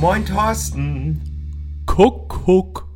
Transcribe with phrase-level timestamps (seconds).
[0.00, 1.20] moin Thorsten.
[1.86, 2.86] Kuckuck.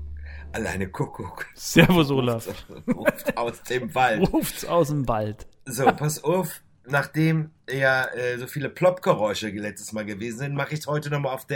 [0.52, 1.46] Alleine Kuckuck.
[1.55, 2.48] Servus Olaf.
[2.88, 4.29] Ruft aus dem Wald.
[4.32, 5.46] Ruft's aus dem Wald.
[5.66, 6.62] So, pass auf.
[6.87, 11.32] Nachdem ja äh, so viele Plop-Geräusche letztes Mal gewesen sind, mache ich es heute nochmal
[11.34, 11.46] auf,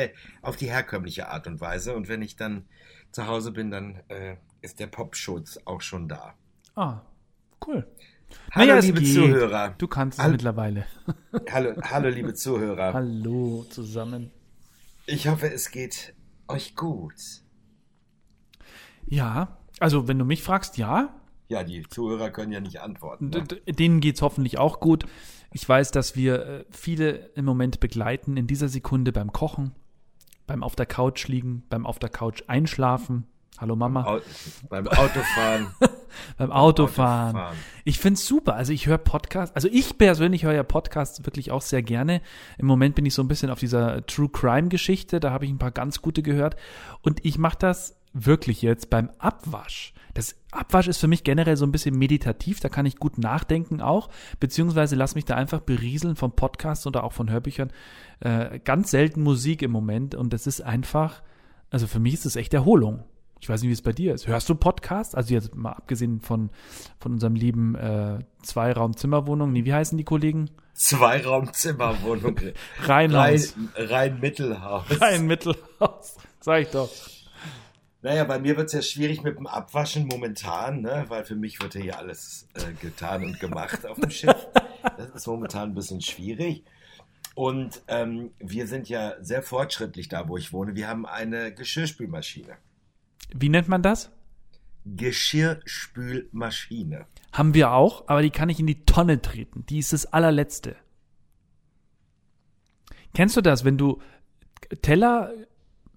[0.43, 1.95] auf die herkömmliche Art und Weise.
[1.95, 2.65] Und wenn ich dann
[3.13, 6.35] zu Hause bin, dann äh, ist der Popschutz auch schon da.
[6.75, 7.03] Ah,
[7.67, 7.87] cool.
[8.53, 9.15] Hallo, Naja, liebe geht.
[9.15, 9.75] Zuhörer.
[9.79, 10.85] Du kannst es Hall- mittlerweile.
[11.51, 12.93] Hallo, hallo, liebe Zuhörer.
[12.95, 14.31] Hallo zusammen.
[15.09, 16.15] Ich hoffe, es geht
[16.49, 17.15] euch gut.
[19.07, 21.15] Ja, also wenn du mich fragst, ja.
[21.49, 23.31] Ja, die Zuhörer können ja nicht antworten.
[23.31, 23.43] Ne?
[23.73, 25.07] denen geht's hoffentlich auch gut.
[25.51, 29.75] Ich weiß, dass wir äh, viele im Moment begleiten in dieser Sekunde beim Kochen,
[30.47, 33.27] beim auf der Couch liegen, beim auf der Couch einschlafen.
[33.61, 34.05] Hallo Mama.
[34.05, 34.21] Au
[34.69, 35.67] beim Autofahren.
[36.39, 37.37] beim Autofahren.
[37.37, 37.57] Autofahren.
[37.85, 38.55] Ich find's super.
[38.55, 39.55] Also ich höre Podcasts.
[39.57, 42.23] Also ich persönlich höre ja Podcasts wirklich auch sehr gerne.
[42.57, 45.19] Im Moment bin ich so ein bisschen auf dieser True Crime Geschichte.
[45.19, 46.55] Da habe ich ein paar ganz gute gehört.
[47.03, 49.93] Und ich mache das wirklich jetzt beim Abwasch.
[50.15, 52.61] Das Abwasch ist für mich generell so ein bisschen meditativ.
[52.61, 54.09] Da kann ich gut nachdenken auch.
[54.39, 57.73] Beziehungsweise lass mich da einfach berieseln vom Podcast oder auch von Hörbüchern.
[58.21, 60.15] Äh, ganz selten Musik im Moment.
[60.15, 61.23] Und das ist einfach,
[61.71, 63.03] also für mich ist es echt Erholung.
[63.41, 64.27] Ich weiß nicht, wie es bei dir ist.
[64.27, 65.15] Hörst du Podcasts?
[65.15, 66.51] Also jetzt mal abgesehen von,
[66.99, 69.53] von unserem lieben äh, Zweiraum-Zimmerwohnung.
[69.53, 70.51] Nee, wie heißen die Kollegen?
[70.75, 72.39] Zweiraumzimmerwohnung.
[72.83, 73.55] Rheinhaus.
[73.57, 75.01] Rein, rein Mittelhaus.
[75.01, 76.17] Rhein Mittelhaus.
[76.41, 76.91] Sag ich doch.
[78.01, 81.05] Naja, bei mir wird es ja schwierig mit dem Abwaschen momentan, ne?
[81.09, 84.47] weil für mich wird ja hier alles äh, getan und gemacht auf dem Schiff.
[84.97, 86.65] Das ist momentan ein bisschen schwierig.
[87.35, 90.77] Und ähm, wir sind ja sehr fortschrittlich da, wo ich wohne.
[90.77, 92.57] Wir haben eine Geschirrspülmaschine.
[93.35, 94.11] Wie nennt man das?
[94.87, 97.07] Geschirrspülmaschine.
[97.33, 99.65] Haben wir auch, aber die kann ich in die Tonne treten.
[99.69, 100.77] Die ist das allerletzte.
[103.15, 104.01] Kennst du das, wenn du
[104.83, 105.33] Teller,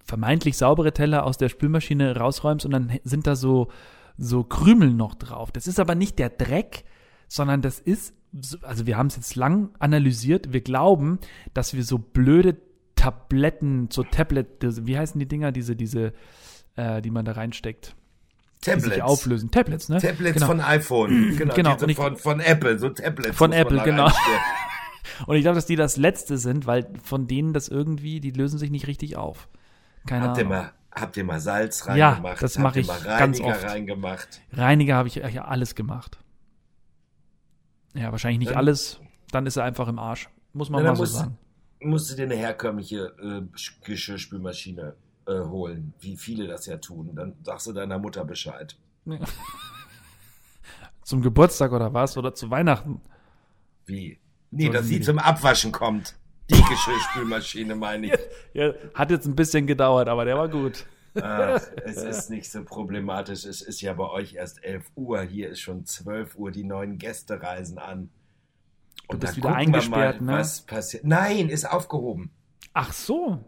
[0.03, 3.69] vermeintlich saubere Teller aus der Spülmaschine rausräumst und dann sind da so,
[4.17, 5.51] so Krümel noch drauf?
[5.51, 6.83] Das ist aber nicht der Dreck,
[7.27, 10.53] sondern das ist, so- also wir haben es jetzt lang analysiert.
[10.53, 11.19] Wir glauben,
[11.53, 12.57] dass wir so blöde
[12.95, 14.47] Tabletten, so Tablet,
[14.85, 16.13] wie heißen die Dinger, diese, diese,
[16.81, 17.95] äh, die man da reinsteckt,
[18.65, 19.01] die sich Tablets.
[19.01, 19.51] auflösen.
[19.51, 19.99] Tablets, ne?
[19.99, 20.47] Tablets Genau.
[20.47, 21.35] von iPhone.
[21.37, 23.35] Genau, Genau, ich- von, von Apple, so Tablets.
[23.37, 24.09] Von Apple, genau.
[25.27, 28.57] Und ich glaube, dass die das Letzte sind, weil von denen das irgendwie, die lösen
[28.57, 29.47] sich nicht richtig auf.
[30.07, 30.57] Keine Habt ihr, Ahnung.
[30.57, 32.41] mal, habt ihr mal Salz Ja, reingemacht?
[32.41, 33.63] das Habt mache ihr ich mal ganz Reiniger oft.
[33.65, 34.41] reingemacht?
[34.53, 36.17] Reiniger habe ich ja alles gemacht.
[37.93, 38.99] Ja, wahrscheinlich nicht Dann- alles.
[39.31, 40.29] Dann ist er einfach im Arsch.
[40.53, 41.37] Muss man Ja, mal so musst- sagen.
[41.81, 43.41] musst du dir eine herkömmliche äh,
[43.85, 44.95] Geschirrspülmaschine
[45.27, 47.11] äh, holen, wie viele das ja tun.
[47.15, 48.75] Dann sagst du deiner Mutter Bescheid.
[51.03, 52.17] Zum Geburtstag oder was?
[52.17, 53.01] Oder zu Weihnachten?
[53.85, 54.19] Wie?
[54.51, 56.15] Nee, So dass sie zum Abwaschen kommt.
[56.49, 58.13] Die Geschirrspülmaschine meine ich.
[58.53, 60.85] Ja, hat jetzt ein bisschen gedauert, aber der war gut.
[61.21, 63.45] Ach, es ist nicht so problematisch.
[63.45, 65.21] Es ist ja bei euch erst 11 Uhr.
[65.21, 66.51] Hier ist schon 12 Uhr.
[66.51, 68.09] Die neuen Gäste reisen an.
[69.09, 70.33] Du bist wieder eingesperrt, ne?
[70.33, 71.03] Was passiert?
[71.03, 72.31] Nein, ist aufgehoben.
[72.73, 73.43] Ach so.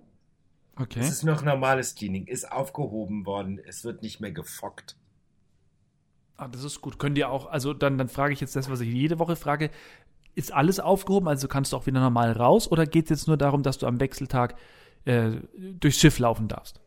[0.75, 0.99] Okay.
[0.99, 2.27] Es ist noch normales Cleaning.
[2.27, 3.59] Ist aufgehoben worden.
[3.59, 4.97] Es wird nicht mehr gefockt.
[6.35, 6.97] Ah, das ist gut.
[6.97, 9.69] Können die auch, also dann, dann frage ich jetzt das, was ich jede Woche frage.
[10.35, 11.27] Ist alles aufgehoben?
[11.27, 12.71] Also kannst du auch wieder normal raus?
[12.71, 14.55] Oder geht es jetzt nur darum, dass du am Wechseltag
[15.05, 15.31] äh,
[15.79, 16.81] durchs Schiff laufen darfst?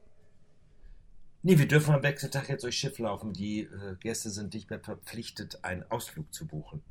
[1.42, 3.32] Nee, wir dürfen am Wechseltag jetzt durchs Schiff laufen.
[3.32, 6.82] Die äh, Gäste sind nicht mehr verpflichtet, einen Ausflug zu buchen.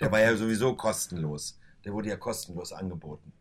[0.00, 1.60] Der war ja sowieso kostenlos.
[1.84, 3.32] Der wurde ja kostenlos angeboten,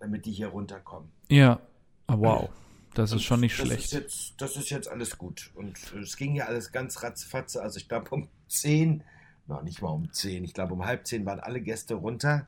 [0.00, 1.12] damit die hier runterkommen.
[1.28, 1.60] Ja.
[2.06, 2.48] Ah, wow.
[2.94, 3.84] Das ist Und schon nicht das schlecht.
[3.84, 5.50] Ist jetzt, das ist jetzt alles gut.
[5.54, 7.60] Und es ging ja alles ganz ratzfatze.
[7.62, 9.02] Also ich glaube um 10,
[9.48, 12.46] noch nicht mal um 10, ich glaube um halb 10 waren alle Gäste runter.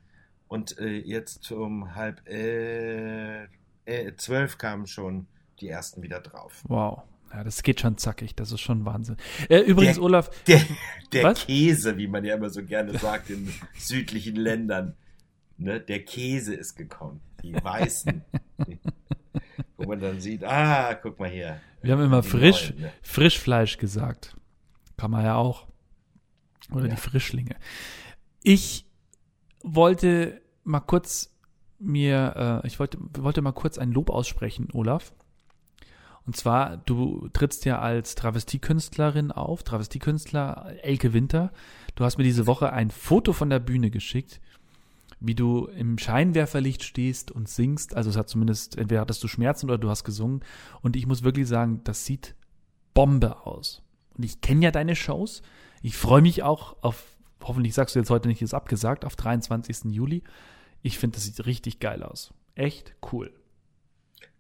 [0.49, 3.45] Und äh, jetzt um halb äh,
[3.85, 5.27] äh, 12 kamen schon
[5.61, 6.63] die ersten wieder drauf.
[6.67, 7.03] Wow.
[7.31, 8.35] Ja, das geht schon zackig.
[8.35, 9.19] Das ist schon Wahnsinn.
[9.51, 10.63] Äh, übrigens, Der- Olaf, Der,
[11.13, 11.35] der?
[11.35, 14.95] Käse, wie man ja immer so gerne sagt in südlichen Ländern.
[15.59, 15.79] Ne?
[15.79, 17.21] Der Käse ist gekommen.
[17.43, 18.23] Die weißen.
[19.79, 21.61] Wo man dann sieht, ah, guck mal hier.
[21.83, 22.93] wir haben immer Die frisch, neuen, ne?
[23.03, 24.37] Frischfleisch gesagt.
[24.97, 25.67] Kann man ja auch.
[26.73, 26.95] Oder Ja.
[26.95, 27.57] die Frischlinge.
[28.43, 28.85] Ich
[29.63, 31.35] wollte mal kurz
[31.79, 35.13] mir, äh, ich wollte, wollte mal kurz ein Lob aussprechen, Olaf.
[36.27, 41.53] Und zwar, du trittst ja als Travestiekünstlerin auf, Travestiekünstler Elke Winter.
[41.95, 44.41] Du hast mir diese Woche ein Foto von der Bühne geschickt,
[45.21, 47.97] wie du im Scheinwerferlicht stehst und singst.
[47.97, 50.45] Also es hat zumindest, entweder hattest du Schmerzen oder du hast gesungen.
[50.81, 52.35] Und ich muss wirklich sagen, das sieht
[52.95, 53.83] Bombe aus.
[54.17, 55.43] Und ich kenne ja deine Shows.
[55.83, 59.93] Ich freue mich auch auf, hoffentlich sagst du jetzt heute nicht, ist abgesagt, auf 23.
[59.93, 60.23] Juli.
[60.83, 62.33] Ich finde, das sieht richtig geil aus.
[62.55, 63.33] Echt cool.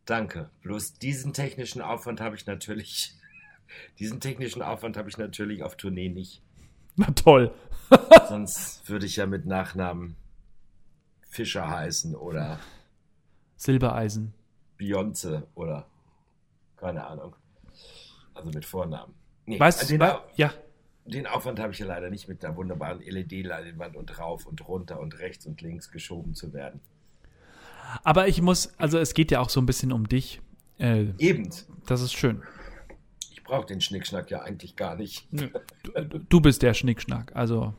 [0.04, 0.50] Danke.
[0.62, 3.14] Bloß diesen technischen Aufwand habe ich natürlich,
[3.98, 6.40] diesen technischen Aufwand habe ich natürlich auf Tournee nicht.
[6.94, 7.52] Na toll.
[8.28, 10.16] Sonst würde ich ja mit Nachnamen
[11.28, 12.58] Fischer heißen oder
[13.56, 14.32] Silbereisen.
[14.76, 15.86] Beyonce oder
[16.76, 17.34] keine Ahnung.
[18.34, 19.14] Also mit Vornamen.
[19.46, 20.52] Nee, Weißt den, du, ja,
[21.04, 25.00] den Aufwand habe ich ja leider nicht mit der wunderbaren LED-Leinwand und rauf und runter
[25.00, 26.80] und rechts und links geschoben zu werden.
[28.04, 30.40] aber ich muss, also es geht ja auch so ein bisschen um dich.
[30.78, 31.50] Äh, Eben.
[31.86, 32.42] das ist schön.
[33.32, 35.26] Ich brauche den Schnickschnack ja eigentlich gar nicht.
[35.82, 37.34] Du, du bist der Schnickschnack.
[37.34, 37.72] Also,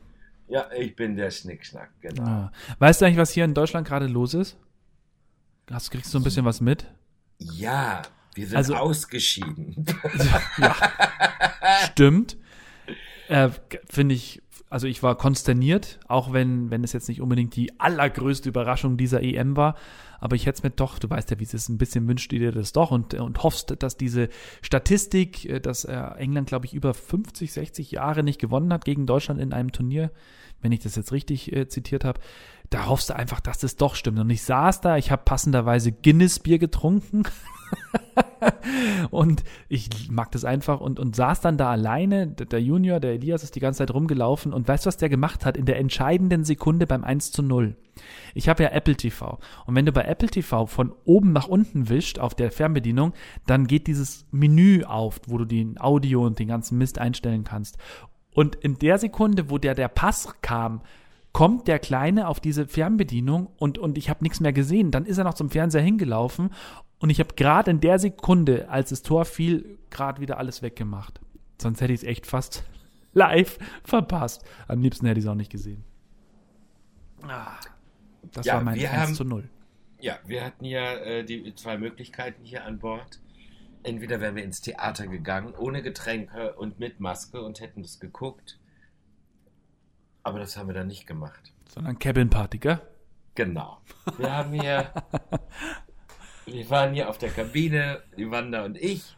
[0.50, 2.24] Ja, ich bin der Schnickschnack, genau.
[2.24, 2.52] ja.
[2.78, 4.56] weißt du eigentlich, was hier in Deutschland gerade los ist?
[5.70, 6.86] Hast, kriegst du ein bisschen was mit?
[7.38, 8.02] Ja,
[8.34, 9.76] wir sind Also- ausgeschieden.
[11.92, 12.36] Stimmt.
[13.28, 13.50] Äh,
[13.88, 18.48] Finde ich, also ich war konsterniert, auch wenn, wenn es jetzt nicht unbedingt die allergrößte
[18.48, 19.74] Überraschung dieser EM war.
[20.20, 22.30] Aber ich hätte es mir doch, du weißt ja, wie es ist, ein bisschen wünscht
[22.30, 24.28] dir das doch und, und hoffst, dass diese
[24.62, 29.06] Statistik, äh, dass äh, England, glaube ich, über 50, 60 Jahre nicht gewonnen hat gegen
[29.06, 30.12] Deutschland in einem Turnier,
[30.62, 32.20] wenn ich das jetzt richtig äh, zitiert habe,
[32.70, 34.18] da hoffst du einfach, dass das doch stimmt.
[34.20, 37.24] Und ich saß da, ich habe passenderweise Guinness-Bier getrunken.
[39.10, 42.26] Und ich mag das einfach und, und saß dann da alleine.
[42.26, 45.44] Der Junior, der Elias, ist die ganze Zeit rumgelaufen und weißt du, was der gemacht
[45.44, 45.56] hat?
[45.56, 47.76] In der entscheidenden Sekunde beim 1 zu 0.
[48.34, 49.38] Ich habe ja Apple TV.
[49.66, 53.12] Und wenn du bei Apple TV von oben nach unten wischt auf der Fernbedienung,
[53.46, 57.78] dann geht dieses Menü auf, wo du den Audio und den ganzen Mist einstellen kannst.
[58.32, 60.82] Und in der Sekunde, wo der, der Pass kam,
[61.32, 64.90] kommt der Kleine auf diese Fernbedienung und, und ich habe nichts mehr gesehen.
[64.90, 66.50] Dann ist er noch zum Fernseher hingelaufen
[66.98, 71.20] und ich habe gerade in der Sekunde, als das Tor fiel, gerade wieder alles weggemacht.
[71.60, 72.64] Sonst hätte ich es echt fast
[73.12, 74.44] live verpasst.
[74.68, 75.84] Am liebsten hätte ich es auch nicht gesehen.
[77.22, 77.56] Ah,
[78.32, 79.48] das Ja, war mein wir 1 haben- zu 0.
[80.00, 83.20] Ja, wir hatten ja äh, die zwei Möglichkeiten hier an Bord.
[83.82, 88.58] Entweder wären wir ins Theater gegangen, ohne Getränke und mit Maske und hätten das geguckt.
[90.22, 91.52] Aber das haben wir dann nicht gemacht.
[91.68, 92.80] Sondern Cabin Party, gell?
[93.34, 93.80] Genau.
[94.18, 94.92] Wir haben hier,
[96.46, 99.16] wir waren hier auf der Kabine, die Wanda und ich,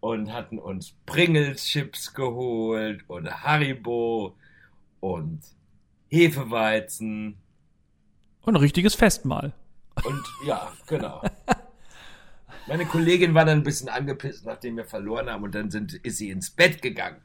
[0.00, 4.36] und hatten uns Pringles Chips geholt und Haribo
[5.00, 5.40] und
[6.08, 7.36] Hefeweizen
[8.42, 9.52] Und ein richtiges Festmahl.
[10.04, 11.22] und ja, genau.
[12.68, 16.18] Meine Kollegin war dann ein bisschen angepisst, nachdem wir verloren haben, und dann sind, ist
[16.18, 17.20] sie ins Bett gegangen.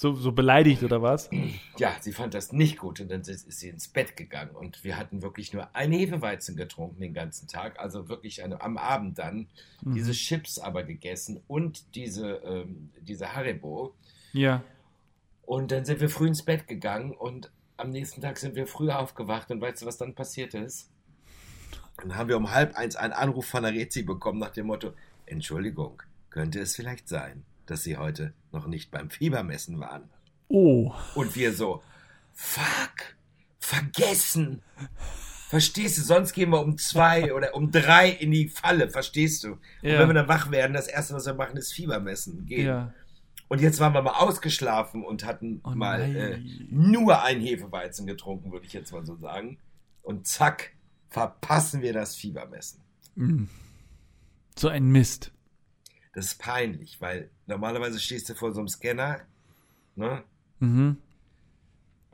[0.00, 1.28] So, so beleidigt oder was?
[1.76, 4.96] Ja, sie fand das nicht gut und dann ist sie ins Bett gegangen und wir
[4.96, 9.48] hatten wirklich nur ein Hefeweizen getrunken den ganzen Tag, also wirklich eine, am Abend dann
[9.82, 13.94] diese Chips aber gegessen und diese, ähm, diese Haribo
[14.32, 14.62] Ja.
[15.42, 18.88] und dann sind wir früh ins Bett gegangen und am nächsten Tag sind wir früh
[18.88, 20.88] aufgewacht und weißt du, was dann passiert ist?
[21.98, 24.94] Dann haben wir um halb eins einen Anruf von der Rezi bekommen nach dem Motto,
[25.26, 30.10] Entschuldigung, könnte es vielleicht sein, dass Sie heute noch nicht beim Fiebermessen waren?
[30.48, 30.92] Oh.
[31.14, 31.82] Und wir so,
[32.32, 33.16] fuck,
[33.58, 34.62] vergessen.
[35.48, 36.02] Verstehst du?
[36.02, 39.52] Sonst gehen wir um zwei oder um drei in die Falle, verstehst du?
[39.52, 39.98] Und Ja.
[40.00, 42.46] wenn wir dann wach werden, das erste, was wir machen, ist Fiebermessen.
[42.46, 42.66] Gehen.
[42.66, 42.94] Ja.
[43.48, 46.38] Und jetzt waren wir mal ausgeschlafen und hatten Oh mal äh,
[46.70, 49.58] nur ein Hefeweizen getrunken, würde ich jetzt mal so sagen.
[50.02, 50.72] Und zack,
[51.08, 52.80] verpassen wir das Fiebermessen.
[54.56, 55.32] So ein Mist.
[56.12, 59.20] Das ist peinlich, weil normalerweise stehst du vor so einem Scanner,
[59.94, 60.24] ne?
[60.58, 60.96] Mhm.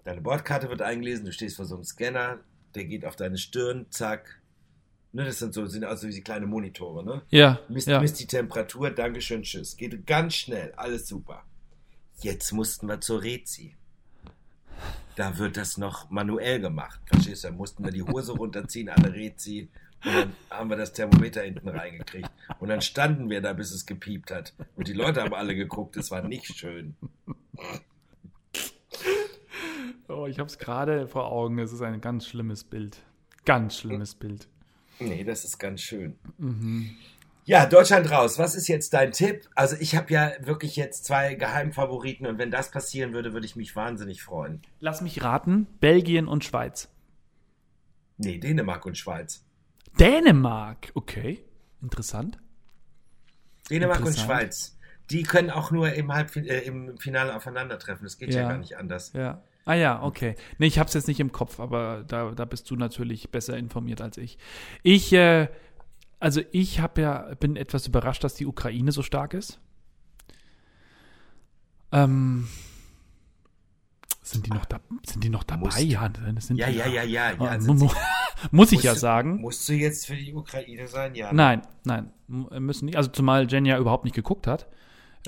[0.04, 2.40] Deine Bordkarte wird eingelesen, du stehst vor so einem Scanner,
[2.74, 4.40] der geht auf deine Stirn, zack.
[5.12, 7.22] Ne, das sind so, sind also wie kleine Monitore, ne?
[7.30, 7.58] Ja.
[7.68, 8.00] Misst, ja.
[8.00, 9.76] misst die Temperatur, Dankeschön, tschüss.
[9.76, 11.44] Geht ganz schnell, alles super.
[12.20, 13.76] Jetzt mussten wir zur Rezi.
[15.16, 17.00] Da wird das noch manuell gemacht.
[17.06, 17.48] Verstehst du?
[17.48, 19.70] Da mussten wir die Hose runterziehen der Rezi
[20.04, 22.30] und dann haben wir das Thermometer hinten reingekriegt.
[22.60, 24.54] Und dann standen wir da, bis es gepiept hat.
[24.76, 26.96] Und die Leute haben alle geguckt, es war nicht schön.
[30.08, 31.58] Oh, ich habe es gerade vor Augen.
[31.58, 33.02] Es ist ein ganz schlimmes Bild.
[33.44, 34.48] Ganz schlimmes Bild.
[34.98, 36.18] Nee, das ist ganz schön.
[37.44, 38.38] Ja, Deutschland raus.
[38.38, 39.48] Was ist jetzt dein Tipp?
[39.54, 43.54] Also ich habe ja wirklich jetzt zwei Geheimfavoriten und wenn das passieren würde, würde ich
[43.54, 44.62] mich wahnsinnig freuen.
[44.80, 45.66] Lass mich raten.
[45.80, 46.88] Belgien und Schweiz.
[48.18, 49.45] Nee, Dänemark und Schweiz.
[49.98, 50.90] Dänemark.
[50.94, 51.42] Okay.
[51.82, 52.38] Interessant.
[53.70, 54.26] Dänemark und Interessant.
[54.26, 54.78] Schweiz.
[55.10, 58.04] Die können auch nur im, Halbfin äh, im Finale aufeinandertreffen.
[58.04, 58.42] Das geht ja.
[58.42, 58.48] Ja.
[58.48, 59.12] gar nicht anders.
[59.12, 59.42] Ja.
[59.64, 60.36] Ah ja, okay.
[60.58, 64.00] Nee, ich hab's jetzt nicht im Kopf, aber da, da bist du natürlich besser informiert
[64.00, 64.38] als ich.
[64.84, 65.48] Ich, äh,
[66.20, 69.58] also ich habe ja, bin etwas überrascht, dass die Ukraine so stark ist.
[71.90, 72.46] Ähm,
[74.28, 75.66] Sind die noch, da, sind die noch dabei?
[75.66, 75.78] Musst.
[75.80, 76.10] Ja,
[76.50, 77.60] Ja, ja, ja, ja, ja.
[77.60, 77.88] Sind mu-
[78.50, 79.40] muss ich ja du- sagen.
[79.40, 81.14] Musst du jetzt für die Ukraine sein?
[81.14, 81.32] Ja.
[81.32, 82.96] Nein, nein, m- müssen nicht.
[82.96, 84.66] Also zumal Jen ja überhaupt nicht geguckt hat.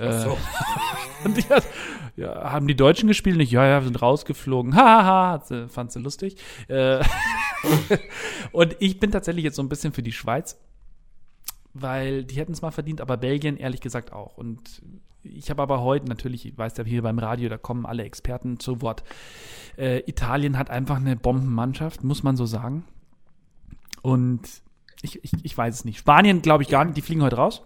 [0.00, 0.38] Ach so.
[1.24, 1.64] Und die hat,
[2.16, 3.36] ja, haben die Deutschen gespielt?
[3.36, 4.72] Nicht, ja, ja, sind rausgeflogen.
[5.44, 6.36] Sie- fand sie lustig.
[6.66, 7.00] Äh,
[8.52, 10.58] und ich bin tatsächlich jetzt so ein bisschen für die Schweiz,
[11.74, 14.36] weil die hätten es mal verdient, aber Belgien ehrlich gesagt auch.
[14.36, 14.82] Und
[15.22, 18.60] ich habe aber heute natürlich, ich weiß ja hier beim Radio, da kommen alle Experten
[18.60, 19.04] zu Wort.
[19.76, 22.84] Äh, Italien hat einfach eine Bombenmannschaft, muss man so sagen.
[24.02, 24.40] Und
[25.02, 25.98] ich, ich, ich weiß es nicht.
[25.98, 27.62] Spanien glaube ich gar nicht, die fliegen heute raus.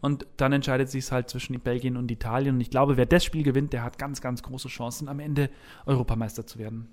[0.00, 2.56] Und dann entscheidet sich es halt zwischen Belgien und Italien.
[2.56, 5.50] Und ich glaube, wer das Spiel gewinnt, der hat ganz, ganz große Chancen, am Ende
[5.86, 6.88] Europameister zu werden.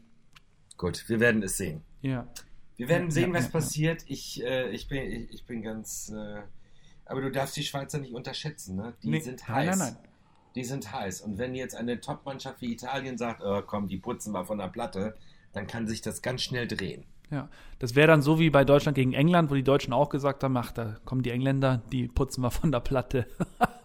[0.77, 1.81] Gut, wir werden es sehen.
[2.01, 2.27] Ja.
[2.75, 3.51] Wir werden sehen, Ja, was ja, ja.
[3.51, 4.05] passiert.
[4.07, 6.09] Ich, äh, ich, bin, ich, ich bin ganz.
[6.09, 6.41] Äh,
[7.05, 8.93] aber du darfst die Schweizer nicht unterschätzen, ne?
[9.03, 9.77] Die Nee, sind nein, heiß.
[9.79, 10.09] nein, nein.
[10.55, 11.21] Die sind heiß.
[11.21, 14.69] Und wenn jetzt eine Top-Mannschaft wie Italien sagt, oh, komm, die putzen wir von der
[14.69, 15.15] Platte,
[15.53, 17.03] dann kann sich das ganz schnell drehen.
[17.31, 20.43] Ja, das wäre dann so wie bei Deutschland gegen England, wo die Deutschen auch gesagt
[20.43, 23.25] haben, ach, da kommen die Engländer, die putzen wir von der Platte.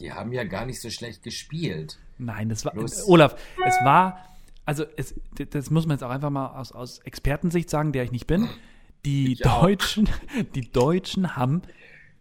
[0.00, 1.98] Die haben ja gar nicht so schlecht gespielt.
[2.18, 4.18] Nein, das war, Bloß- Olaf, es war,
[4.64, 5.14] also es,
[5.50, 8.48] das muss man jetzt auch einfach mal aus, aus Expertensicht sagen, der ich nicht bin.
[9.04, 9.62] Die Ich auch.
[9.62, 10.08] Deutschen,
[10.54, 11.62] die Deutschen haben,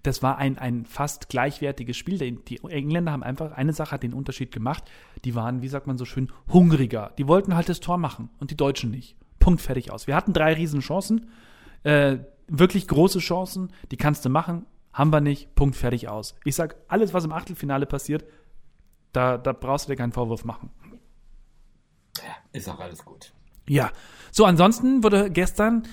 [0.03, 2.17] das war ein, ein fast gleichwertiges Spiel.
[2.17, 4.84] Die, Engländer haben einfach, eine Sache hat den Unterschied gemacht.
[5.25, 7.12] Die waren, wie sagt man so schön, hungriger.
[7.17, 9.15] Die wollten halt das Tor machen und die Deutschen nicht.
[9.39, 10.08] Punkt, fertig aus.
[10.08, 11.29] Wir hatten drei riesen Chancen,
[11.84, 12.17] äh,
[12.48, 16.36] wirklich große Chancen, die kannst du machen, haben wir nicht, Punkt, fertig aus.
[16.43, 18.25] Ich sag, alles, was im Achtelfinale passiert,
[19.13, 20.70] da, da brauchst du dir keinen Vorwurf machen.
[22.17, 23.34] Ja, ist auch alles gut.
[23.67, 23.91] Ja.
[24.31, 25.84] So, ansonsten wurde gestern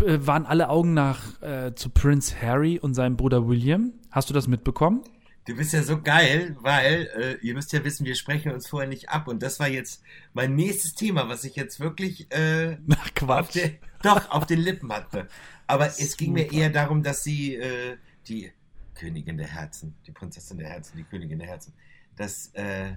[0.00, 3.92] waren alle Augen nach äh, zu Prince Harry und seinem Bruder William.
[4.10, 5.02] Hast du das mitbekommen?
[5.44, 8.88] Du bist ja so geil, weil äh, ihr müsst ja wissen, wir sprechen uns vorher
[8.88, 9.26] nicht ab.
[9.26, 10.02] Und das war jetzt
[10.34, 13.54] mein nächstes Thema, was ich jetzt wirklich äh, Ach, auf Quatsch.
[13.56, 13.70] der,
[14.02, 15.26] doch auf den Lippen hatte.
[15.66, 16.56] Aber es ging mir Super.
[16.56, 17.96] eher darum, dass sie äh,
[18.28, 18.52] die
[18.94, 21.72] Königin der Herzen, die Prinzessin der Herzen, die Königin der Herzen,
[22.16, 22.92] dass äh,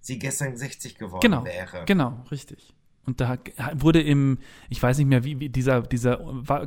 [0.00, 1.84] sie gestern 60 geworden Genau, wäre.
[1.84, 2.74] genau, richtig.
[3.04, 3.36] Und da
[3.74, 6.18] wurde im, ich weiß nicht mehr, wie, wie dieser, dieser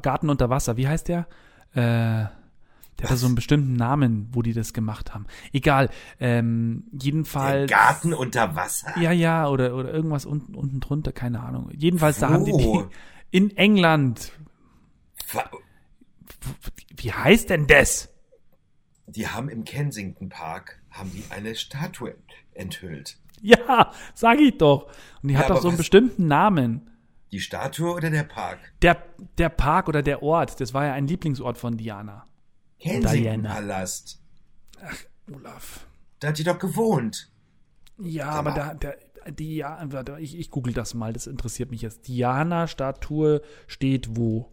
[0.01, 1.27] Garten unter Wasser, wie heißt der?
[1.73, 2.25] Äh,
[2.99, 5.25] der hatte so einen bestimmten Namen, wo die das gemacht haben.
[5.51, 5.89] Egal.
[6.19, 7.69] Ähm, Der jedenfalls.
[7.69, 8.97] Garten unter Wasser?
[8.99, 11.69] Ja, ja, oder, oder irgendwas unten, unten drunter, keine Ahnung.
[11.73, 12.83] Jedenfalls, da haben die, die
[13.31, 14.31] in England.
[16.95, 18.09] Wie heißt denn das?
[19.07, 22.15] Die haben im Kensington Park haben die eine Statue
[22.53, 23.17] enthüllt.
[23.41, 24.87] Ja, sag ich doch.
[25.21, 26.89] Und die Ja, hat doch so einen bestimmten Namen.
[27.31, 28.59] Die Statue oder der Park?
[28.81, 28.97] Der,
[29.37, 32.25] der Park oder der Ort, das war ja ein Lieblingsort von Diana.
[32.79, 33.53] Kensington Diana.
[33.53, 34.21] Palast.
[35.33, 35.85] Olaf.
[36.19, 37.29] Da hat die doch gewohnt.
[37.97, 38.97] Ja, aber da, der,
[39.31, 39.85] die, ja,
[40.19, 42.07] ich, ich google das mal, das interessiert mich jetzt.
[42.07, 44.51] Diana-Statue steht wo?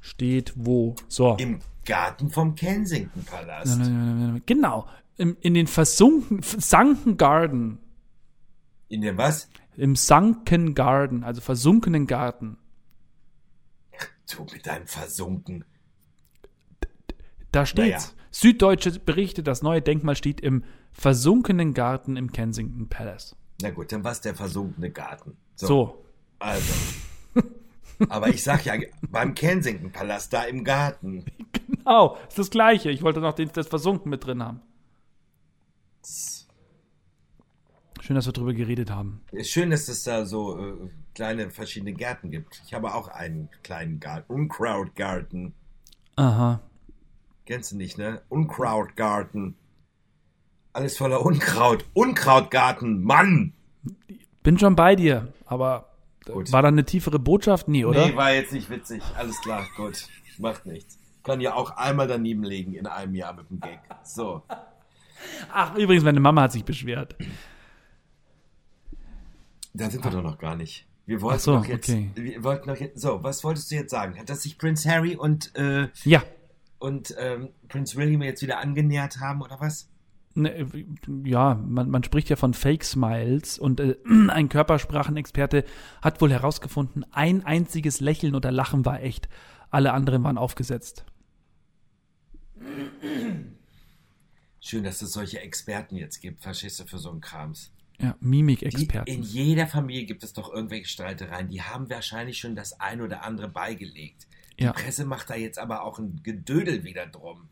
[0.00, 0.94] Steht wo?
[1.08, 1.36] So.
[1.38, 3.80] Im Garten vom Kensington Palast.
[4.46, 4.86] Genau.
[5.16, 7.80] Im, in den versunken, Sunken Garden.
[8.88, 9.48] In dem was?
[9.76, 12.58] Im Sunken Garden, also versunkenen Garten.
[14.30, 15.64] Du mit deinem Versunken.
[17.52, 18.08] Da steht's.
[18.08, 18.18] Naja.
[18.30, 23.36] Süddeutsche berichtet, das neue Denkmal steht im versunkenen Garten im Kensington Palace.
[23.62, 25.36] Na gut, dann war's der versunkene Garten.
[25.54, 26.04] So.
[26.38, 26.72] Also.
[28.08, 31.24] Aber ich sag ja, beim Kensington Palast, da im Garten.
[31.52, 32.90] Genau, ist das gleiche.
[32.90, 34.60] Ich wollte noch den, das Versunken mit drin haben.
[38.00, 39.22] Schön, dass wir drüber geredet haben.
[39.32, 42.62] Ist schön, dass es da so äh, kleine verschiedene Gärten gibt.
[42.66, 44.32] Ich habe auch einen kleinen Garten.
[44.32, 45.52] Unkrautgarten.
[46.16, 46.60] Aha.
[47.46, 48.22] Kennst du nicht, ne?
[48.28, 49.56] Unkrautgarten.
[50.72, 51.84] Alles voller Unkraut.
[51.94, 53.54] Unkrautgarten, Mann!
[54.42, 56.52] Bin schon bei dir, aber Gut.
[56.52, 57.68] war da eine tiefere Botschaft?
[57.68, 58.06] Nee, oder?
[58.06, 59.02] Nee, war jetzt nicht witzig.
[59.16, 60.06] Alles klar, gut.
[60.38, 60.98] Macht nichts.
[61.24, 63.80] Kann ja auch einmal daneben legen in einem Jahr mit dem Gag.
[64.04, 64.42] So.
[65.52, 67.16] Ach, übrigens, meine Mama hat sich beschwert.
[69.74, 70.86] Da sind wir doch noch gar nicht.
[71.06, 71.88] Wir wollten so, doch jetzt.
[71.88, 72.10] okay.
[72.14, 73.00] Wir wollten noch jetzt.
[73.00, 74.18] So, was wolltest du jetzt sagen?
[74.26, 76.22] Dass sich Prince Harry und, äh, Ja.
[76.78, 79.88] und ähm, Prince William jetzt wieder angenähert haben, oder was?
[80.34, 80.68] Ne,
[81.24, 83.96] ja, man, man spricht ja von Fake Smiles und äh,
[84.28, 85.64] ein Körpersprachenexperte
[86.02, 89.28] hat wohl herausgefunden, ein einziges Lächeln oder Lachen war echt.
[89.70, 91.04] Alle anderen waren aufgesetzt.
[94.60, 97.72] Schön, dass es solche Experten jetzt gibt, verstehst du, für so einen Krams.
[98.00, 99.10] Ja, Die, Mimik-Experten.
[99.10, 101.48] in jeder Familie gibt es doch irgendwelche Streitereien.
[101.48, 104.28] Die haben wahrscheinlich schon das ein oder andere beigelegt.
[104.58, 104.72] Die Ja.
[104.72, 107.48] Presse macht da jetzt aber auch ein Gedödel wieder drum.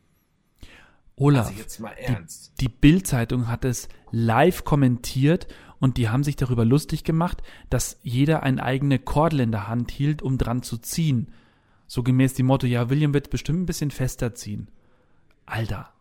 [1.16, 2.52] Olaf, Also jetzt mal ernst.
[2.60, 5.48] die Bild-Zeitung hat es live kommentiert
[5.80, 9.90] und die haben sich darüber lustig gemacht, dass jeder eine eigene Kordel in der Hand
[9.90, 11.32] hielt, um dran zu ziehen.
[11.88, 14.68] So gemäß dem Motto, ja, William wird bestimmt ein bisschen fester ziehen.
[15.46, 15.92] Alter.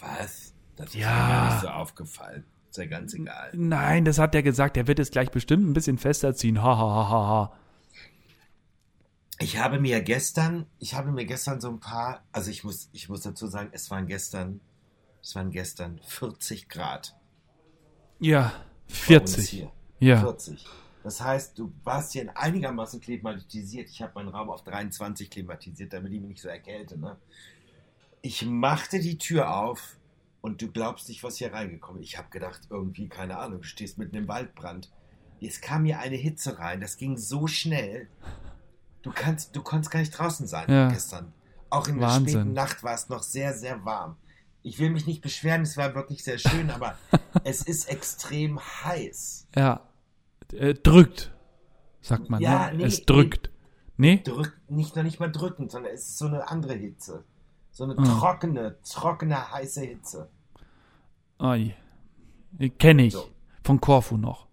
[0.00, 0.52] Was?
[0.76, 1.08] Das ist Ja.
[1.10, 2.44] mir gar nicht so aufgefallen.
[2.76, 3.50] Ist ja ganz egal.
[3.54, 6.62] Nein, das hat er gesagt, er wird es gleich bestimmt ein bisschen fester ziehen.
[6.62, 7.58] Ha, ha, ha, ha, ha.
[9.38, 13.08] Ich habe mir gestern, ich habe mir gestern so ein paar, also ich muss, ich
[13.08, 14.60] muss dazu sagen, es waren gestern,
[15.22, 17.16] es waren gestern 40 Grad.
[18.18, 18.52] Ja,
[19.08, 19.48] bei uns 40.
[19.48, 19.72] Hier.
[19.98, 20.20] Ja.
[20.20, 20.66] 40.
[21.02, 23.88] Das heißt, du warst hier einigermaßen klimatisiert.
[23.88, 26.98] Ich habe meinen Raum auf 23 klimatisiert, damit ich mich nicht so erkälte.
[26.98, 27.16] Ne?
[28.20, 29.96] Ich machte die Tür auf
[30.46, 32.08] und du glaubst nicht, was hier reingekommen ist.
[32.08, 34.90] Ich habe gedacht, irgendwie, keine Ahnung, du stehst mitten im Waldbrand.
[35.40, 38.08] Es kam hier eine Hitze rein, das ging so schnell.
[39.02, 40.88] Du, kannst, du konntest gar nicht draußen sein Ja.
[40.88, 41.32] gestern.
[41.68, 42.28] Auch in der Wahnsinn.
[42.40, 44.16] späten Nacht war es noch sehr, sehr warm.
[44.62, 46.96] Ich will mich nicht beschweren, es war wirklich sehr schön, aber
[47.44, 49.48] es ist extrem heiß.
[49.56, 49.80] Ja.
[50.52, 51.32] Äh, drückt,
[52.00, 52.40] sagt man.
[52.40, 52.78] Ja, ne?
[52.78, 53.50] nee, es drückt.
[53.96, 54.20] Nee?
[54.22, 57.24] drückt, nicht noch nicht mal drückend, sondern es ist so eine andere Hitze.
[57.72, 58.04] So eine Mhm.
[58.04, 60.30] trockene, trockene, heiße Hitze.
[61.38, 61.74] Oi.
[62.78, 63.12] Kenne ich.
[63.12, 63.28] So.
[63.64, 64.46] Von Korfu noch.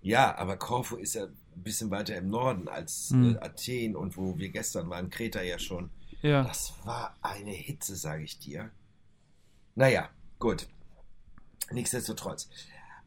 [0.00, 3.36] Ja, aber Korfu ist ja ein bisschen weiter im Norden als Mhm.
[3.36, 5.90] äh, Athen und wo wir gestern waren, Kreta ja schon.
[6.22, 6.42] Ja.
[6.42, 8.70] Das war eine Hitze, sage ich dir.
[9.74, 10.68] Naja, gut.
[11.70, 12.48] Nichtsdestotrotz.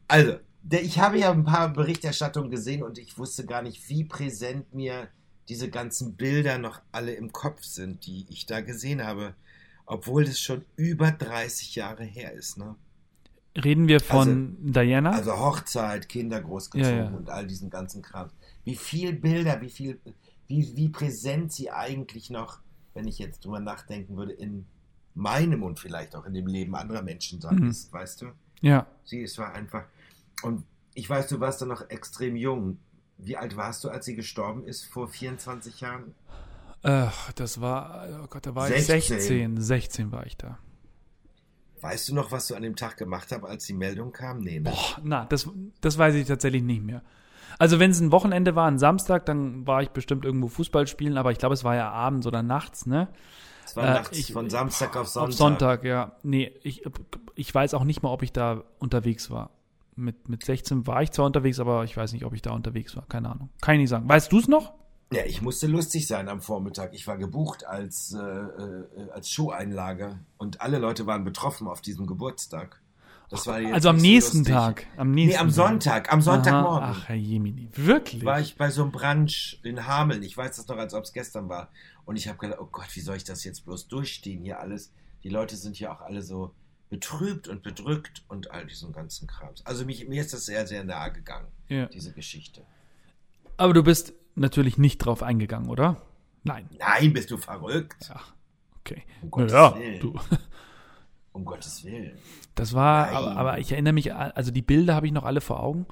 [0.08, 4.04] Also, der, ich habe ja ein paar Berichterstattungen gesehen und ich wusste gar nicht, wie
[4.04, 5.08] präsent mir
[5.48, 9.34] diese ganzen Bilder noch alle im Kopf sind, die ich da gesehen habe.
[9.86, 12.76] Obwohl das schon über 30 Jahre her ist, ne?
[13.56, 15.10] Reden wir von Diana?
[15.10, 17.10] Also Hochzeit, Kinder großgezogen Ja, ja.
[17.10, 18.30] und all diesen ganzen Kram.
[18.64, 20.00] Wie viel Bilder, wie viel,
[20.46, 22.60] wie, wie präsent sie eigentlich noch,
[22.94, 24.64] wenn ich jetzt drüber nachdenken würde, in
[25.14, 27.68] meinem und vielleicht auch in dem Leben anderer Menschen sein Mhm.
[27.70, 28.26] ist, weißt du?
[28.62, 28.86] ja.
[29.04, 29.84] Sie es war einfach.
[30.42, 30.64] Und
[30.94, 32.78] ich weiß, du warst da noch extrem jung.
[33.18, 36.14] Wie alt warst du, als sie gestorben ist, vor 24 Jahren?
[36.82, 39.18] Ach, das war, oh Gott, da war ich 16.
[39.20, 39.60] 16.
[39.60, 40.58] 16 war ich da.
[41.80, 44.40] Weißt du noch, was du an dem Tag gemacht hast, als die Meldung kam?
[44.40, 44.70] Nee, ne?
[44.70, 45.48] Boah, na, das,
[45.80, 47.02] das weiß ich tatsächlich nicht mehr.
[47.58, 51.16] Also wenn es ein Wochenende war, ein Samstag, dann war ich bestimmt irgendwo Fußball spielen,
[51.18, 53.08] aber ich glaube, es war ja abends oder nachts, ne?
[53.64, 55.28] Es war Äh, nachts ich- von Samstag auf Sonntag.
[55.30, 56.16] Auf Sonntag, ja.
[56.22, 56.82] Nee, ich,
[57.34, 59.50] ich weiß auch nicht mal, ob ich da unterwegs war.
[59.94, 62.96] Mit, mit 16 war ich zwar unterwegs, aber ich weiß nicht, ob ich da unterwegs
[62.96, 63.04] war.
[63.08, 63.50] Keine Ahnung.
[63.60, 64.08] Kann ich nicht sagen.
[64.08, 64.72] Weißt du es noch?
[65.14, 66.94] Ja, ich musste lustig sein am Vormittag.
[66.94, 72.06] Ich war gebucht als, äh, äh, als Showeinlage und alle Leute waren betroffen auf diesem
[72.06, 72.80] Geburtstag.
[73.30, 74.54] Das war Also am nächsten lustig.
[74.54, 74.86] Tag.
[74.98, 75.54] Am nächsten Nee, am Tag.
[75.54, 76.82] Sonntag, am Sonntagmorgen.
[76.88, 77.68] Aha, ach, Herr Jemini.
[77.74, 78.24] Wirklich?
[78.26, 80.22] war ich bei so einem Brunch in Hameln.
[80.22, 81.70] Ich weiß das noch, als ob es gestern war.
[82.04, 84.92] Und ich habe gedacht, oh Gott, wie soll ich das jetzt bloß durchstehen hier alles?
[85.22, 86.52] Die Leute sind hier auch alle so
[86.90, 89.64] betrübt und bedrückt und all diesen ganzen Krams.
[89.64, 91.86] Also mich, mir ist das sehr, sehr nahe gegangen, ja.
[91.86, 92.66] diese Geschichte.
[93.56, 96.02] Aber du bist natürlich nicht drauf eingegangen, oder?
[96.44, 96.68] Nein.
[96.78, 98.08] Nein, bist du verrückt?
[98.08, 98.20] Ja.
[98.80, 99.02] Okay.
[99.22, 100.00] Um Gottes naja, Willen.
[100.00, 100.14] du.
[101.34, 102.18] Um Gottes Willen.
[102.54, 105.62] Das war, aber, aber ich erinnere mich, also die Bilder habe ich noch alle vor
[105.62, 105.86] Augen.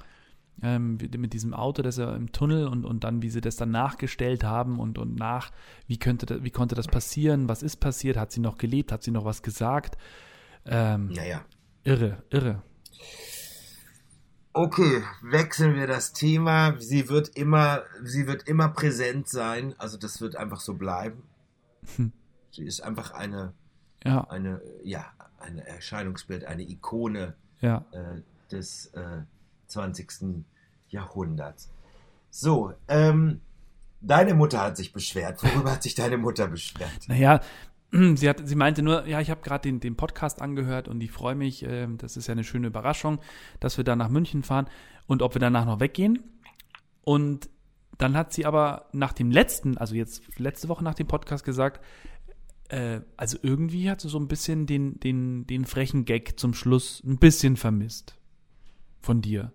[0.62, 3.70] Ähm, mit diesem Auto, das er im Tunnel und, und dann, wie sie das dann
[3.70, 5.50] nachgestellt haben und, und nach,
[5.86, 9.02] wie könnte das, wie konnte das passieren, was ist passiert, hat sie noch gelebt, hat
[9.02, 9.96] sie noch was gesagt.
[10.66, 11.40] Ähm, Naja.
[11.84, 12.62] Irre, irre.
[14.52, 16.74] Okay, wechseln wir das Thema.
[16.78, 19.74] Sie wird immer, sie wird immer präsent sein.
[19.78, 21.22] Also das wird einfach so bleiben.
[21.96, 22.12] Hm.
[22.50, 23.54] Sie ist einfach eine,
[24.04, 25.06] Ja, eine, ja,
[25.38, 27.84] ein Erscheinungsbild, eine Ikone ja.
[27.92, 29.22] äh, des äh,
[29.68, 30.44] 20.
[30.88, 31.70] Jahrhunderts.
[32.30, 33.40] So, ähm,
[34.00, 35.42] deine Mutter hat sich beschwert.
[35.44, 37.08] Worüber hat sich deine Mutter beschwert?
[37.08, 37.40] Naja,
[38.16, 41.10] sie, hat, sie meinte nur, ja, ich habe gerade den, den Podcast angehört und ich
[41.10, 43.20] freue mich, ähm, das ist ja eine schöne Überraschung,
[43.58, 44.68] dass wir da nach München fahren
[45.06, 46.22] und ob wir danach noch weggehen.
[47.02, 47.48] Und
[47.98, 51.84] dann hat sie aber nach dem letzten, also jetzt letzte Woche nach dem Podcast gesagt,
[52.68, 57.02] äh, also irgendwie hat sie so ein bisschen den, den, den frechen Gag zum Schluss
[57.04, 58.16] ein bisschen vermisst.
[59.02, 59.52] Von dir.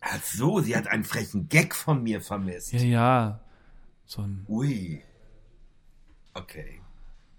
[0.00, 2.72] Ach so, sie hat einen frechen Gag von mir vermisst.
[2.72, 3.40] Ja, ja.
[4.04, 5.02] So ein, Ui.
[6.36, 6.80] Okay.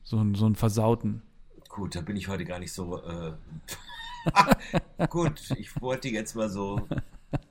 [0.04, 1.22] so ein, so ein Versauten.
[1.70, 3.04] Gut, da bin ich heute gar nicht so.
[3.04, 3.34] Äh...
[5.10, 6.88] Gut, ich wollte jetzt mal so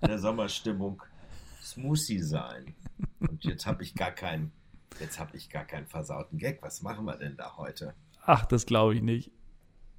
[0.01, 1.01] in der Sommerstimmung
[1.63, 2.75] Smoothie sein.
[3.21, 4.51] Und jetzt habe ich gar keinen.
[4.99, 6.63] Jetzt habe ich gar keinen versauten Gag.
[6.63, 7.95] Was machen wir denn da heute?
[8.23, 9.31] Ach, das glaube ich nicht.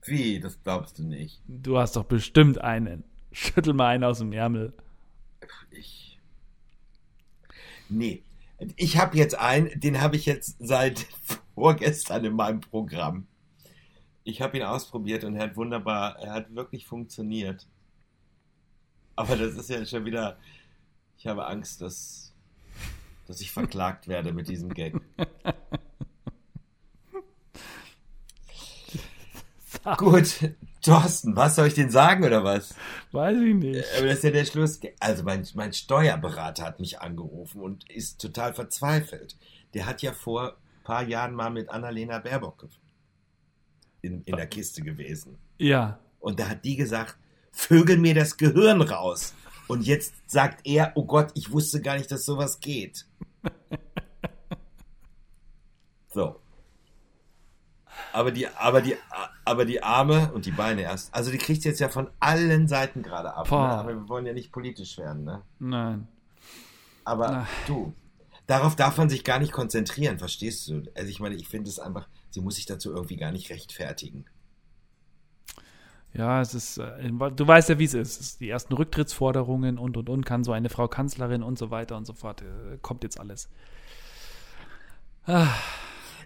[0.03, 0.39] Wie?
[0.39, 1.41] Das glaubst du nicht.
[1.47, 3.05] Du hast doch bestimmt einen.
[3.31, 4.73] Schüttel mal einen aus dem Ärmel.
[5.71, 6.19] Ich.
[7.87, 8.23] Nee.
[8.75, 11.05] Ich habe jetzt einen, den habe ich jetzt seit
[11.55, 13.27] vorgestern in meinem Programm.
[14.23, 17.67] Ich habe ihn ausprobiert und er hat wunderbar, er hat wirklich funktioniert.
[19.15, 20.37] Aber das ist ja schon wieder,
[21.17, 22.33] ich habe Angst, dass,
[23.25, 24.95] dass ich verklagt werde mit diesem Gag.
[29.97, 32.75] Gut, Thorsten, was soll ich denn sagen oder was?
[33.11, 33.85] Weiß ich nicht.
[33.97, 34.79] Aber das ist ja der Schluss.
[34.99, 39.37] Also mein, mein Steuerberater hat mich angerufen und ist total verzweifelt.
[39.73, 42.67] Der hat ja vor ein paar Jahren mal mit Annalena Baerbock
[44.01, 45.37] in, in der Kiste gewesen.
[45.57, 45.99] Ja.
[46.19, 47.17] Und da hat die gesagt,
[47.51, 49.33] vögel mir das Gehirn raus.
[49.67, 53.05] Und jetzt sagt er, oh Gott, ich wusste gar nicht, dass sowas geht.
[56.17, 56.39] So.
[58.11, 58.95] Aber die, aber die,
[59.47, 61.13] aber die Arme und die Beine erst.
[61.13, 63.49] Also die kriegt jetzt ja von allen Seiten gerade ab.
[63.49, 63.57] Ne?
[63.57, 65.41] Aber wir wollen ja nicht politisch werden, ne?
[65.59, 66.07] Nein.
[67.05, 67.47] Aber Na.
[67.67, 67.93] du,
[68.45, 70.83] darauf darf man sich gar nicht konzentrieren, verstehst du?
[70.95, 74.25] Also ich meine, ich finde es einfach, sie muss sich dazu irgendwie gar nicht rechtfertigen.
[76.13, 78.19] Ja, es ist, äh, du weißt ja, wie es ist.
[78.19, 78.41] Es ist.
[78.41, 82.05] Die ersten Rücktrittsforderungen und und und kann so eine Frau Kanzlerin und so weiter und
[82.05, 82.41] so fort.
[82.41, 83.49] Äh, Kommt jetzt alles.
[85.25, 85.53] Ah,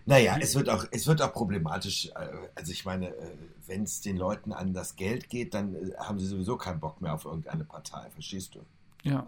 [0.06, 2.08] Naja, es wird auch, es wird auch problematisch.
[2.08, 3.14] äh, Also ich meine,
[3.68, 7.02] wenn es den Leuten an das Geld geht, dann äh, haben sie sowieso keinen Bock
[7.02, 8.60] mehr auf irgendeine Partei, verstehst du?
[9.04, 9.28] ja.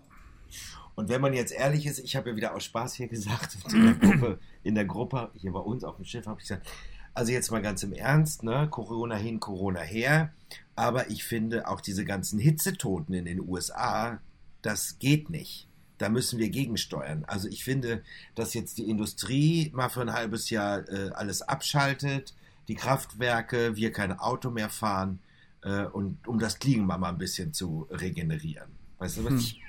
[0.95, 3.83] Und wenn man jetzt ehrlich ist, ich habe ja wieder aus Spaß hier gesagt, in
[3.83, 6.67] der Gruppe, in der Gruppe hier bei uns auf dem Schiff habe ich gesagt,
[7.15, 10.31] also jetzt mal ganz im Ernst, ne, Corona hin, Corona her,
[10.75, 14.19] aber ich finde auch diese ganzen Hitzetoten in den USA,
[14.61, 15.67] das geht nicht.
[16.03, 17.23] Da müssen wir gegensteuern.
[17.27, 18.03] Also ich finde,
[18.35, 22.33] dass jetzt die Industrie mal für ein halbes Jahr äh, alles abschaltet,
[22.67, 25.19] die Kraftwerke, wir kein Auto mehr fahren
[25.61, 28.67] äh, und um das Klima mal ein bisschen zu regenerieren.
[28.97, 29.61] Weißt du, was ich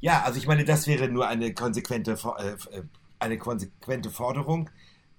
[0.00, 2.82] ja, also ich meine, das wäre nur eine konsequente, äh, äh,
[3.18, 4.68] eine konsequente Forderung,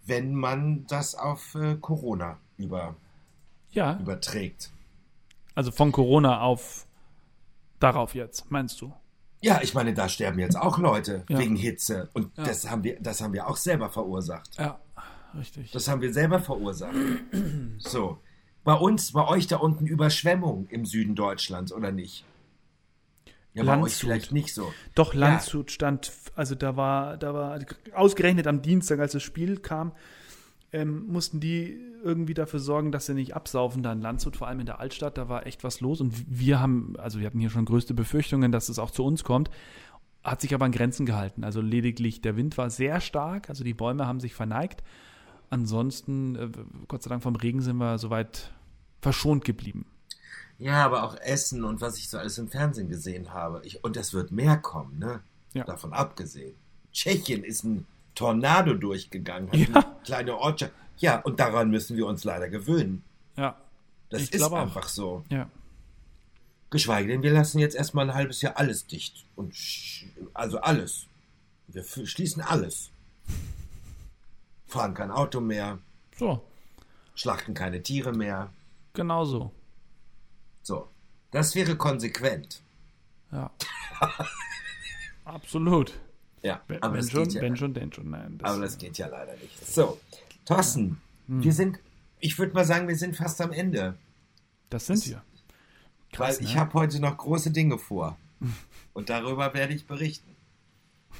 [0.06, 2.96] wenn man das auf äh, Corona über,
[3.72, 4.72] Ja, überträgt.
[5.56, 6.87] also von Corona auf
[7.80, 8.94] darauf jetzt, meinst du?
[9.42, 11.38] Ja, ich meine, da sterben jetzt auch Leute Ja.
[11.40, 12.44] wegen Hitze und Ja.
[12.46, 14.58] das haben wir, das haben wir auch selber verursacht.
[14.58, 14.80] Ja,
[15.38, 15.72] richtig.
[15.72, 16.96] Das haben wir selber verursacht.
[17.78, 18.18] So,
[18.64, 22.26] bei uns, bei euch da unten Überschwemmung im Süden Deutschlands oder nicht?
[23.54, 24.00] Ja, bei euch Landshut.
[24.00, 24.72] vielleicht nicht so.
[24.96, 27.60] Doch, Landshut stand, also da war, da war
[27.96, 29.94] ausgerechnet am Dienstag, als das Spiel kam,
[30.82, 34.60] ähm, mussten die irgendwie dafür sorgen, dass sie nicht absaufen da in Landshut, vor allem
[34.60, 37.50] in der Altstadt, da war echt was los und wir haben, also wir hatten hier
[37.50, 39.50] schon größte Befürchtungen, dass es auch zu uns kommt,
[40.24, 41.44] hat sich aber an Grenzen gehalten.
[41.44, 44.84] Also lediglich der Wind war sehr stark, also die Bäume haben sich verneigt.
[45.50, 46.50] Ansonsten, äh,
[46.88, 48.52] Gott sei Dank vom Regen sind wir soweit
[49.02, 49.86] verschont geblieben.
[50.60, 53.62] Ja, aber auch Essen und was ich so alles im Fernsehen gesehen habe.
[53.64, 55.22] Ich, und es wird mehr kommen, ne?
[55.54, 55.64] Ja.
[55.64, 56.56] Davon abgesehen.
[56.92, 57.86] Tschechien ist ein
[58.18, 59.68] Tornado durchgegangen, hat Ja.
[59.76, 60.74] eine kleine Ortschaft.
[60.98, 63.04] Ja, und daran müssen wir uns leider gewöhnen.
[63.36, 63.56] Ja,
[64.10, 64.62] Das Ich ist glaube auch.
[64.62, 65.24] einfach so.
[65.30, 65.50] ja.
[66.70, 69.26] Geschweige denn, wir lassen jetzt erstmal ein halbes Jahr alles dicht.
[69.36, 69.54] Und
[70.34, 71.06] also alles.
[71.68, 72.90] Wir schließen alles.
[74.66, 75.78] Fahren kein Auto mehr,
[76.18, 76.44] So,
[77.16, 78.50] schlachten keine Tiere mehr.
[78.94, 79.52] genau so.
[80.64, 80.90] So.
[81.32, 82.62] Das wäre konsequent.
[83.32, 83.52] Ja.
[85.26, 85.94] Absolut.
[86.44, 88.10] Ja, Wenn, aber wenn das schon, geht ja wenn schon, denn schon.
[88.10, 89.66] Nein, das, Aber das geht ja leider nicht.
[89.68, 90.00] So,
[90.46, 91.44] Thorsten, Hm.
[91.44, 91.80] wir sind,
[92.20, 93.96] ich würde mal sagen, wir sind fast am Ende.
[94.70, 95.22] das sind wir.
[96.14, 96.60] Krass, weil ich ne?
[96.62, 98.18] habe heute noch große Dinge vor.
[98.94, 100.36] Und darüber werde ich berichten.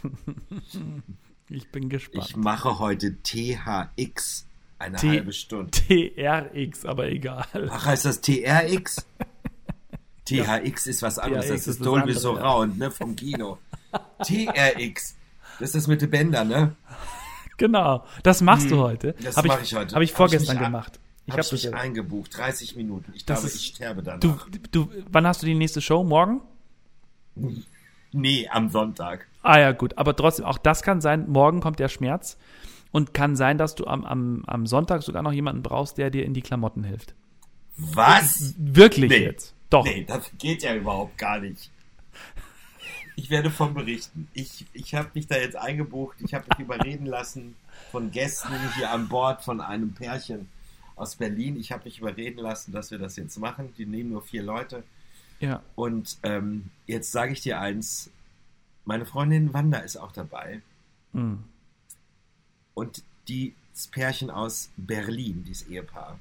[1.50, 2.26] Ich bin gespannt.
[2.30, 4.46] Ich mache heute THX
[4.80, 5.72] eine T- halbe Stunde.
[5.72, 7.46] TRX, aber egal.
[7.72, 9.06] Ach, heißt das TRX?
[10.26, 11.46] THX ist was anderes.
[11.46, 13.60] THX das ist ist das Dolby Surround, ne, vom Kino.
[14.24, 15.16] TRX.
[15.60, 16.76] Das ist das mit den Bändern, ne?
[17.58, 18.06] Genau.
[18.24, 19.10] Das machst du heute.
[19.18, 19.24] Hm.
[19.24, 19.96] Das Hab mache ich heute.
[19.96, 21.00] Habe ich Hab ich vorgestern mich a- gemacht.
[21.26, 22.38] Ich Hab habe ich mich eingebucht.
[22.38, 23.12] 30 Minuten.
[23.16, 24.20] Ich Das glaube, ist- ich sterbe danach.
[24.20, 24.38] Du,
[24.72, 26.04] du, wann hast du die nächste Show?
[26.04, 26.42] Morgen?
[28.12, 29.28] Nee, am Sonntag.
[29.44, 29.98] Ah ja, gut.
[29.98, 31.28] Aber trotzdem, auch das kann sein.
[31.30, 32.38] Morgen kommt der Schmerz.
[32.92, 36.24] Und kann sein, dass du am, am, am Sonntag sogar noch jemanden brauchst, der dir
[36.26, 37.14] in die Klamotten hilft.
[37.76, 38.54] Was?
[38.58, 39.18] Wirklich Nee.
[39.26, 39.54] jetzt.
[39.70, 39.84] Doch.
[39.84, 41.70] Nee, das geht ja überhaupt gar nicht.
[43.18, 44.28] Ich werde von berichten.
[44.34, 46.18] Ich, ich habe mich da jetzt eingebucht.
[46.20, 47.56] Ich habe mich überreden lassen
[47.92, 50.48] von Gästen hier an Bord von einem Pärchen
[50.96, 51.60] aus Berlin.
[51.60, 53.74] Ich habe mich überreden lassen, dass wir das jetzt machen.
[53.76, 54.84] Die nehmen nur vier Leute.
[55.40, 55.64] Ja.
[55.74, 58.12] Und ähm, jetzt sage ich dir eins.
[58.86, 60.62] Meine Freundin Wanda ist auch dabei.
[61.14, 61.44] Hm.
[62.76, 66.20] Und die das Pärchen aus Berlin, dieses Ehepaar.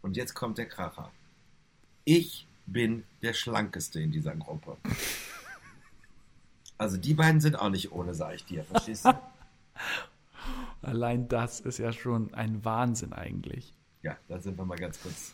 [0.00, 1.12] Und jetzt kommt der Kracher.
[2.04, 4.76] Ich bin der Schlankeste in dieser Gruppe.
[6.82, 9.10] Also die beiden sind auch nicht ohne, sag ich dir, verstehst du?
[10.82, 13.72] Allein das ist ja schon ein Wahnsinn eigentlich.
[14.02, 15.32] Ja, da sind wir mal ganz kurz.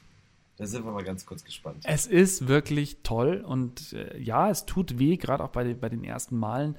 [0.58, 1.84] Da sind wir mal ganz kurz gespannt.
[1.86, 5.88] Es ist wirklich toll und äh, ja, es tut weh, gerade auch bei, den- bei
[5.88, 6.76] den ersten Malen.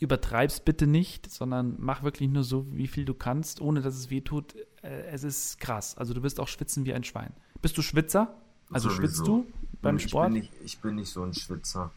[0.00, 4.08] Übertreib's bitte nicht, sondern mach wirklich nur so, wie viel du kannst, ohne dass es
[4.10, 4.54] weh tut.
[4.82, 5.96] Äh, es ist krass.
[5.98, 7.32] Also du wirst auch schwitzen wie ein Schwein.
[7.62, 8.34] Bist du Schwitzer?
[8.72, 9.02] Also Sowieso.
[9.02, 9.46] schwitzt du
[9.82, 10.32] beim ich Sport?
[10.32, 11.90] Bin nicht, ich bin nicht so ein Schwitzer.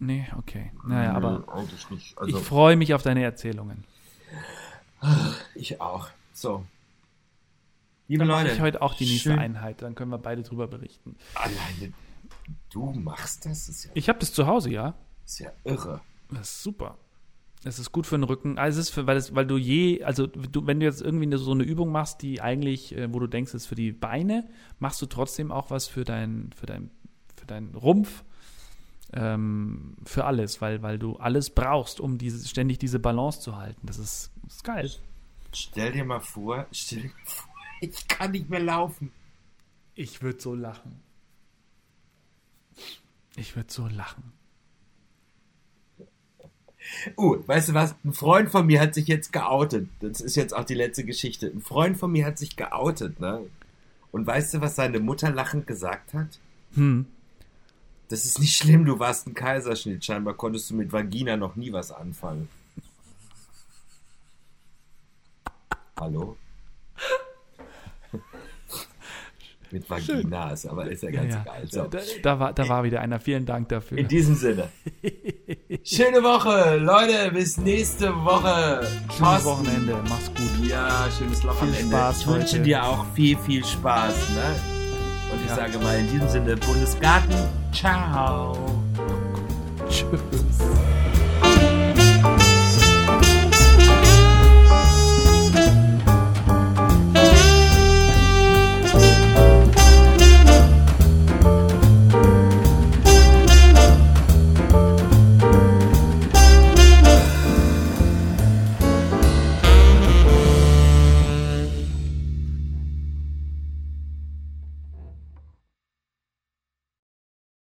[0.00, 0.72] Nee, okay.
[0.86, 2.12] Naja, aber eigentlich nicht.
[2.12, 3.84] ich Also, freue mich auf deine Erzählungen.
[5.54, 6.08] ich, auch.
[6.32, 6.64] So.
[8.08, 8.54] Liebe Dann mache Leute.
[8.54, 11.16] ich heute auch die nächste schön- Einheit, dann können wir beide drüber berichten.
[11.34, 11.92] Alleine
[12.70, 14.94] du machst das, ist ja, Ich habe das zu Hause, ja.
[15.24, 16.00] ist ja irre.
[16.30, 16.96] Das ist super.
[17.62, 18.58] Es ist gut für den Rücken.
[18.58, 21.26] Also es ist für, weil, es, weil du je, also du, wenn du jetzt irgendwie
[21.26, 24.48] eine, so eine Übung machst, die eigentlich, äh, wo du denkst, ist für die Beine,
[24.78, 26.90] machst du trotzdem auch was für dein, für dein,
[27.36, 28.24] für deinen Rumpf,
[29.12, 33.86] ähm, für alles, weil, weil du alles brauchst, um diese, ständig diese Balance zu halten.
[33.86, 34.90] Das ist, das ist geil.
[35.52, 39.12] Stell dir mal vor, stell dir mal vor, ich kann nicht mehr laufen.
[39.94, 41.00] Ich würde so lachen.
[43.36, 44.32] Ich würde so lachen.
[47.16, 47.94] Uh, weißt du was?
[48.04, 49.88] Ein Freund von mir hat sich jetzt geoutet.
[50.00, 51.46] Das ist jetzt auch die letzte Geschichte.
[51.46, 53.42] Ein Freund von mir hat sich geoutet, ne?
[54.12, 56.38] Und weißt du, was seine Mutter lachend gesagt hat?
[56.74, 57.06] Hm.
[58.10, 60.04] Das ist nicht schlimm, du warst ein Kaiserschnitt.
[60.04, 62.48] Scheinbar konntest du mit Vagina noch nie was anfangen.
[65.98, 66.36] Hallo?
[69.70, 71.68] mit Vagina ist, aber ist ja ganz Ja, geil.
[71.70, 71.88] da, So.
[71.88, 73.20] da, da, war, da war wieder einer.
[73.20, 73.98] Vielen Dank dafür.
[73.98, 74.70] In diesem Sinne.
[75.84, 77.30] Schöne Woche, Leute.
[77.32, 78.80] Bis nächste Woche.
[79.02, 79.44] Schönes Thorsten.
[79.46, 80.02] Wochenende.
[80.08, 80.66] Mach's gut.
[80.66, 81.86] Ja, schönes Loch am Viel.
[81.86, 82.62] Spaß ich wünsche heute.
[82.62, 84.30] dir auch viel, viel Spaß.
[84.30, 84.56] Ne?
[85.50, 87.34] Ich sage mal in diesem Sinne, Bundesgarten,
[87.72, 88.56] ciao.
[89.88, 90.06] Tschüss.